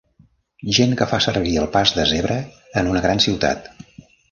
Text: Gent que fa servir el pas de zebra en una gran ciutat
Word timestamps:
Gent 0.77 0.95
que 1.01 1.07
fa 1.11 1.19
servir 1.25 1.53
el 1.65 1.69
pas 1.77 1.93
de 1.99 2.07
zebra 2.15 2.39
en 2.83 2.93
una 2.95 3.07
gran 3.07 3.25
ciutat 3.29 3.73